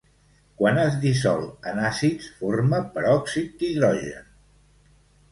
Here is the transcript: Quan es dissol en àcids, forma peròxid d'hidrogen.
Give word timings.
Quan 0.59 0.77
es 0.83 0.95
dissol 1.01 1.43
en 1.71 1.81
àcids, 1.89 2.29
forma 2.39 2.79
peròxid 2.95 3.53
d'hidrogen. 3.59 4.25